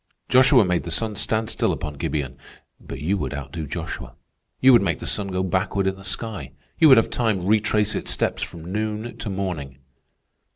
[0.29, 2.35] Joshua made the sun stand still upon Gibeon,
[2.79, 4.15] but you would outdo Joshua.
[4.59, 6.53] You would make the sun go backward in the sky.
[6.79, 9.77] You would have time retrace its steps from noon to morning.